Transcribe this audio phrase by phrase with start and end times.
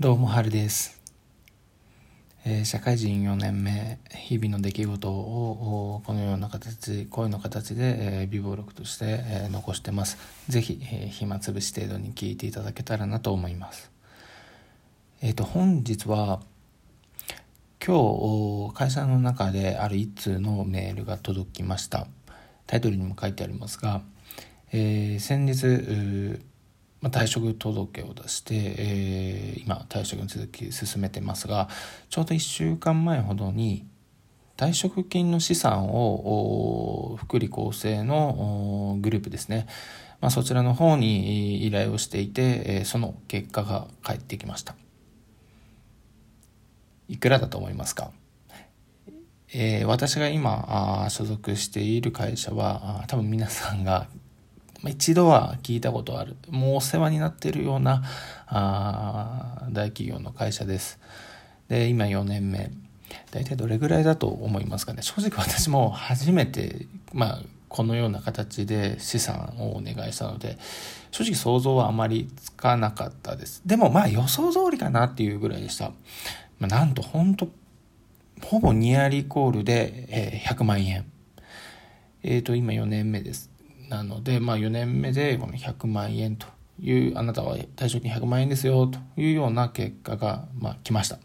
[0.00, 1.00] どうも、はるです。
[2.44, 10.18] えー社会人4年目、日々の出来事をこのような形、声の形で、えー、微暴録として、えー残してます。
[10.48, 13.92] ぜひ、えー暇つぶし程度に聞いていただけたらなと思います。
[15.22, 16.40] えっ、と、本日は、
[17.86, 22.08] 今日会社の中である一通のメールが届きました。
[22.66, 24.02] タイトルにも書いてありますが、
[24.72, 26.42] えー先日、
[27.04, 31.68] ま、退職届を出して、えー今退職に続き進めてますが
[32.08, 33.86] ちょうど1週間前ほどに
[34.56, 39.66] 退職金の資産を福利厚生のグループですね、
[40.20, 44.74] まあ、そちらの方に依頼をしていて、えーその結果が返ってきました。
[47.08, 48.12] いくらだと思いますか？
[49.52, 54.06] えー私が今あ所属している会社は多分皆さんが
[54.90, 58.02] 一度は聞いたことあるもうお世話になっているような
[58.46, 60.98] あ大企業の会社です。
[61.68, 62.70] で今4年目。
[63.30, 65.02] 大体どれぐらいだと思いますかね。
[65.02, 70.58] 正直私も初めてまあこのような形で資産をお願いしたので
[71.10, 73.62] 正直想像はあまりつかなかったです。
[73.66, 75.92] でもまあ予想通りかなっていうぐらいでした、
[76.58, 77.48] まあ、なんと本当
[78.42, 81.06] ほぼニアリコールで、え100万円。
[82.22, 83.50] えっ、と今4年目です。
[83.88, 86.46] なので、まあ、4年目でこの100万円と
[86.80, 91.22] いうあなたは退職金100万円ですよというような結果が、まあ、来ました、ま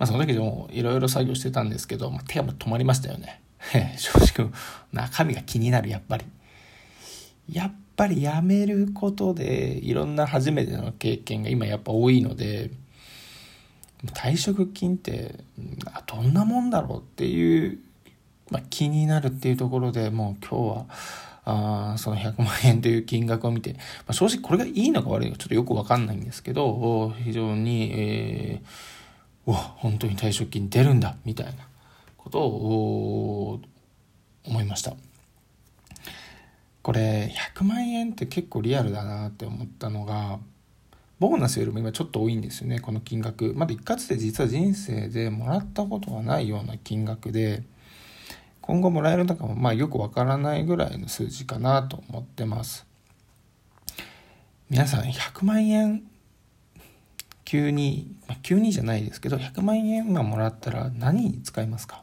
[0.00, 3.40] あ、その時でもいろいろ作業してたんですけど、まあ、手が止まりましたよね。
[3.96, 4.50] 正直
[4.92, 6.24] 中身が気になるやっぱり。
[7.48, 12.70] やっぱり辞めることでいろんな初めての経験が今やっぱ多いので
[14.06, 15.44] 退職金って
[16.06, 17.78] どんなもんだろうっていう、
[18.52, 20.86] まあ、気になるっていうところでもう今日は
[21.44, 23.78] あその100万円という金額を見て、ま
[24.08, 31.52] あ、正直これがいいのか悪いのかちょっとよくわかんないんですけど非常に、えー、うわ本当に退職金出るんだみたいな
[32.16, 33.60] ことを
[34.44, 34.94] 思いました。
[36.82, 40.40] これ100万円って結構リアルだなって思ったのが
[41.20, 43.54] ボーナスよりも今ちょっと多いんですよねこの金額。
[43.54, 47.62] まだ一括で実は人生でもらったことがないような金額で
[48.62, 52.86] 今後もらえるのかもまあよくわからないぐらいの数字かなと思ってます。
[54.70, 56.04] 皆さん100万円
[57.44, 62.02] 急に、まあ、急にじゃないですけど100万円今もらったら何に使いますか？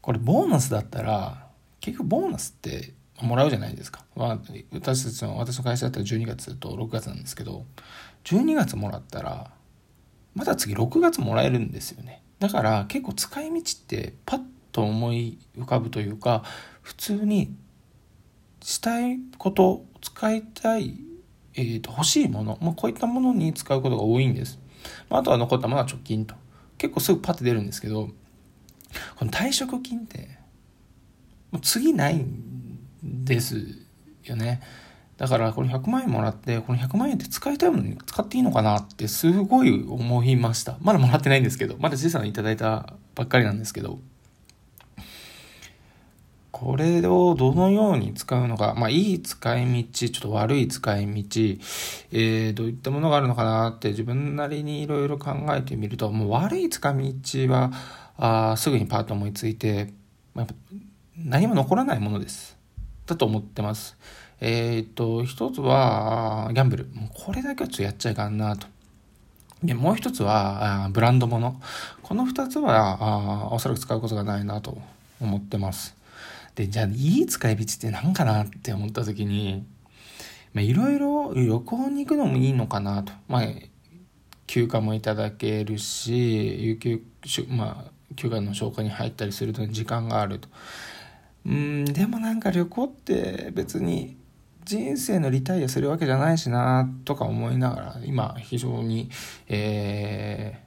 [0.00, 1.46] これボーナスだったら
[1.80, 4.40] 結局ボーナスってもらうじゃないですか、ま、
[4.72, 7.64] 私たちの私の会社だったら12月と6月なんですけど
[8.24, 9.52] 12月もらったら
[10.34, 12.22] また次6月もらえるんですよね。
[12.44, 16.44] だから結構使い道ってパッと思い浮かぶというか
[16.82, 17.56] 普通に
[18.62, 20.98] したいこと使いたい、
[21.54, 24.58] えー、と欲しいもの、まあ、こういったものに使うことが多いんです、
[25.08, 26.34] まあ、あとは残ったものは貯金と。
[26.76, 28.10] 結構すぐパッと出るんですけど
[29.16, 30.38] この退職金って
[31.50, 33.56] もう次ないんです
[34.24, 34.60] よね。
[35.16, 40.76] だからこれ100万円もらってこの100万円って使いたいものに使っていいのかなってすごい思いました。
[40.80, 43.98] まだもらってないんですけどまだ小さないただいたばっかりなんですけど。
[46.54, 51.10] これをどのように使うのか、まあ、いい使い道、ちょっと悪い使い道、
[52.12, 57.72] えー、どういったものがあるのかなって自分なりにいろいろ考えてみると、もう悪い使い道は、
[58.16, 59.92] あすぐにパッと思いついて、
[60.32, 60.46] まあ、
[61.16, 62.53] 何も残らないものです。
[63.06, 63.96] だと思ってます。
[64.40, 66.88] えっ、と、一つは、ギャンブル。
[67.14, 68.66] これだけはちょっとやっちゃいかんなと。
[69.62, 71.60] で、もう一つは、ブランドもの。
[72.02, 74.78] この二つは、あおそらく使うことがないなと
[75.20, 75.96] 思ってます。
[76.54, 79.64] で、じゃあ、いい使い道って何かなって思った時に、
[80.52, 83.12] まあ、いろいろ旅行に行くのもいいのかなと。
[83.28, 83.42] まあ、
[84.46, 87.02] 休暇もいただけるし、有給、
[87.48, 90.48] まあ、休暇の消化に入ったりすると時間があると。
[91.46, 94.16] うん、でもなんか旅行って別に
[94.64, 99.10] 人生のリタイアするわけじゃないしなとか思いながら、今非常に、
[99.48, 100.64] えー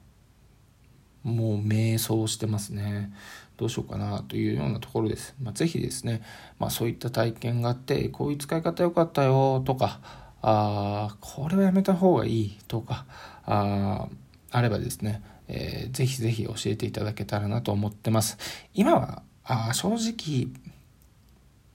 [1.24, 3.12] もう迷走してますね。
[3.56, 5.34] どうしようかなというようなところです。
[5.42, 6.22] まあ、ぜひですね、
[6.58, 10.00] まあ、そういった体験があって、こういう使い方良かったよとか、
[10.40, 13.04] あこれはやめた方がいいとか、
[13.44, 14.08] あ
[14.50, 18.38] あればですね、えーぜひぜひ教えていただけたらなと思ってます。
[18.74, 20.48] 今は、あ正直、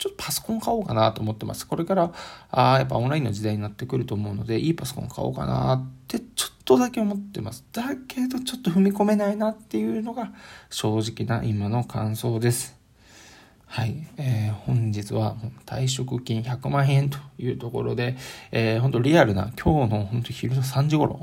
[0.04, 1.66] ちょっとパソコン買おうかなと思ってます。
[1.66, 2.12] これから、
[2.52, 7.64] あやっぱオンラインの時代になってくると思うので、いいパソコン買おうかなってちょっとだけ思ってます。
[7.72, 10.34] だけどちょっと踏み込めないなっていうのが
[10.70, 12.78] 正直な今の感想です。
[13.66, 18.18] はい、えー、本日は退職金100万円というところで、
[18.52, 21.16] えー、本当リアルな今日の本当昼の3時頃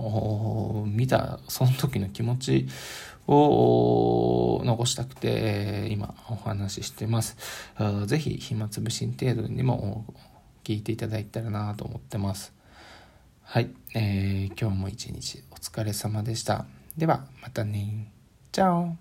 [0.86, 2.68] 見たその時の気持ち
[3.26, 7.36] を残したくて、今お話ししてます。
[8.06, 10.04] ぜひ暇つぶし程度にも
[10.64, 12.52] 聞いていただいたらなと思ってます。
[13.42, 16.66] はい、えー、今日も一日お疲れ様でした。
[16.96, 18.12] ではまたね。
[18.52, 18.96] チャオ